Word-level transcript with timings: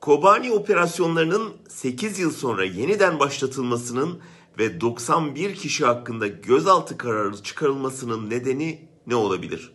Kobani 0.00 0.52
operasyonlarının 0.52 1.52
8 1.68 2.18
yıl 2.18 2.30
sonra 2.30 2.64
yeniden 2.64 3.18
başlatılmasının 3.18 4.20
ve 4.58 4.80
91 4.80 5.54
kişi 5.54 5.84
hakkında 5.84 6.26
gözaltı 6.26 6.98
kararı 6.98 7.42
çıkarılmasının 7.42 8.30
nedeni 8.30 8.88
ne 9.06 9.14
olabilir? 9.14 9.72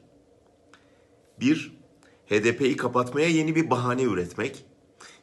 1. 1.39 1.77
HDP'yi 2.29 2.77
kapatmaya 2.77 3.27
yeni 3.27 3.55
bir 3.55 3.69
bahane 3.69 4.03
üretmek. 4.03 4.65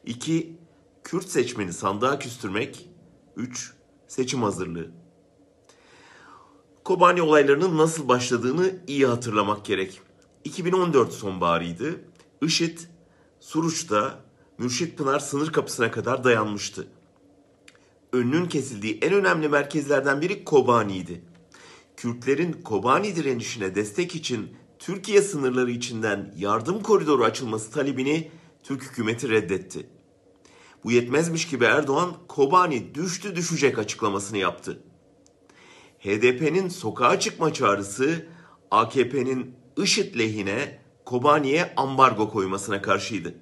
2. 0.05 0.57
Kürt 1.03 1.25
seçmeni 1.25 1.73
sandığa 1.73 2.19
küstürmek. 2.19 2.89
3. 3.35 3.73
Seçim 4.07 4.43
hazırlığı. 4.43 4.91
Kobani 6.83 7.21
olaylarının 7.21 7.77
nasıl 7.77 8.07
başladığını 8.07 8.75
iyi 8.87 9.05
hatırlamak 9.05 9.65
gerek. 9.65 10.01
2014 10.43 11.13
sonbaharıydı. 11.13 11.99
IŞİD 12.41 12.79
Suruç'ta 13.39 14.23
Mürşit 14.57 14.97
Pınar 14.97 15.19
sınır 15.19 15.51
kapısına 15.51 15.91
kadar 15.91 16.23
dayanmıştı. 16.23 16.87
Önünün 18.13 18.45
kesildiği 18.45 18.99
en 19.01 19.13
önemli 19.13 19.49
merkezlerden 19.49 20.21
biri 20.21 20.45
Kobani'ydi. 20.45 21.21
Kürtlerin 21.97 22.51
Kobani 22.51 23.15
direnişine 23.15 23.75
destek 23.75 24.15
için 24.15 24.55
Türkiye 24.79 25.21
sınırları 25.21 25.71
içinden 25.71 26.33
yardım 26.37 26.83
koridoru 26.83 27.23
açılması 27.23 27.71
talebini 27.71 28.31
Türk 28.63 28.83
hükümeti 28.83 29.29
reddetti. 29.29 29.87
Bu 30.83 30.91
yetmezmiş 30.91 31.47
gibi 31.47 31.65
Erdoğan 31.65 32.13
Kobani 32.27 32.95
düştü 32.95 33.35
düşecek 33.35 33.79
açıklamasını 33.79 34.37
yaptı. 34.37 34.83
HDP'nin 35.99 36.69
sokağa 36.69 37.19
çıkma 37.19 37.53
çağrısı 37.53 38.25
AKP'nin 38.71 39.55
IŞİD 39.77 40.19
lehine 40.19 40.79
Kobani'ye 41.05 41.73
ambargo 41.75 42.29
koymasına 42.29 42.81
karşıydı. 42.81 43.35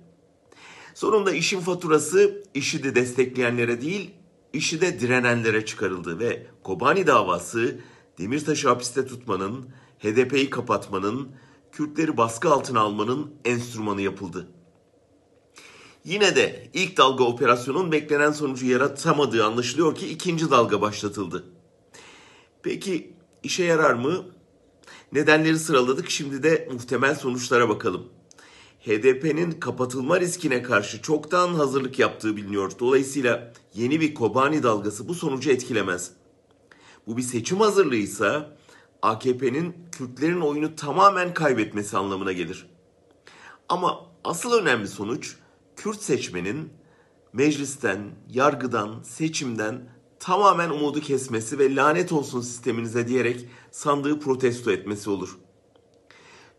Sonunda 0.94 1.32
işin 1.32 1.60
faturası 1.60 2.44
IŞİD'i 2.54 2.96
destekleyenlere 2.96 3.82
değil, 3.82 4.12
IŞİD'e 4.54 5.00
direnenlere 5.00 5.66
çıkarıldı 5.66 6.20
ve 6.20 6.48
Kobani 6.64 7.08
davası 7.08 7.80
Demirtaş'ı 8.18 8.68
hapiste 8.70 9.06
tutmanın, 9.06 9.70
HDP'yi 10.00 10.50
kapatmanın, 10.50 11.32
Kürtleri 11.72 12.18
baskı 12.18 12.50
altına 12.50 12.80
almanın 12.80 13.34
enstrümanı 13.46 14.02
yapıldı. 14.02 14.48
Yine 16.06 16.36
de 16.36 16.70
ilk 16.74 16.98
dalga 16.98 17.24
operasyonun 17.24 17.92
beklenen 17.92 18.32
sonucu 18.32 18.66
yaratamadığı 18.66 19.46
anlaşılıyor 19.46 19.96
ki 19.96 20.08
ikinci 20.08 20.52
dalga 20.52 20.82
başlatıldı. 20.82 21.46
Peki 22.64 23.14
işe 23.44 23.64
yarar 23.64 23.94
mı? 23.94 24.26
Nedenleri 25.12 25.60
sıraladık 25.60 26.10
şimdi 26.10 26.44
de 26.44 26.70
muhtemel 26.72 27.16
sonuçlara 27.16 27.70
bakalım. 27.70 28.21
HDP'nin 28.86 29.52
kapatılma 29.52 30.20
riskine 30.20 30.64
karşı 30.64 31.02
çoktan 31.02 31.54
hazırlık 31.54 32.00
yaptığı 32.00 32.38
biliniyor. 32.38 32.72
Dolayısıyla 32.80 33.54
yeni 33.74 34.02
bir 34.02 34.14
Kobani 34.14 34.64
dalgası 34.64 35.08
bu 35.08 35.14
sonucu 35.14 35.52
etkilemez. 35.52 36.12
Bu 37.08 37.18
bir 37.18 37.22
seçim 37.22 37.60
hazırlığıysa 37.60 38.58
AKP'nin 39.02 39.76
Kürtlerin 39.92 40.42
oyunu 40.42 40.76
tamamen 40.76 41.34
kaybetmesi 41.34 41.98
anlamına 41.98 42.32
gelir. 42.32 42.66
Ama 43.70 44.06
asıl 44.24 44.54
önemli 44.54 44.88
sonuç 44.88 45.36
Kürt 45.76 46.02
seçmenin 46.02 46.70
meclisten, 47.34 48.00
yargıdan, 48.30 49.04
seçimden 49.04 49.90
tamamen 50.20 50.70
umudu 50.70 51.00
kesmesi 51.00 51.60
ve 51.60 51.76
lanet 51.76 52.12
olsun 52.12 52.42
sisteminize 52.42 53.08
diyerek 53.08 53.48
sandığı 53.72 54.20
protesto 54.20 54.72
etmesi 54.72 55.10
olur. 55.10 55.38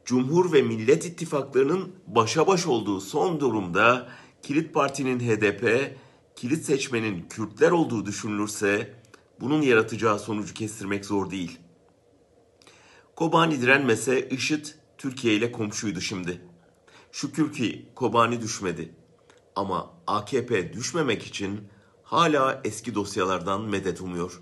Cumhur 0.04 0.52
ve 0.52 0.62
Millet 0.62 1.04
İttifaklarının 1.04 1.92
başa 2.06 2.46
baş 2.46 2.66
olduğu 2.66 3.00
son 3.00 3.40
durumda 3.40 4.08
kilit 4.42 4.74
partinin 4.74 5.20
HDP, 5.20 5.94
kilit 6.36 6.64
seçmenin 6.64 7.28
Kürtler 7.28 7.70
olduğu 7.70 8.06
düşünülürse 8.06 8.94
bunun 9.40 9.62
yaratacağı 9.62 10.18
sonucu 10.18 10.54
kestirmek 10.54 11.04
zor 11.04 11.30
değil. 11.30 11.58
Kobani 13.16 13.60
direnmese 13.60 14.28
IŞİD 14.28 14.66
Türkiye 14.98 15.34
ile 15.34 15.52
komşuydu 15.52 16.00
şimdi. 16.00 16.42
Şükür 17.12 17.52
ki 17.52 17.88
Kobani 17.94 18.40
düşmedi. 18.40 18.94
Ama 19.56 19.90
AKP 20.06 20.72
düşmemek 20.72 21.22
için 21.26 21.60
hala 22.02 22.60
eski 22.64 22.94
dosyalardan 22.94 23.62
medet 23.62 24.00
umuyor. 24.00 24.40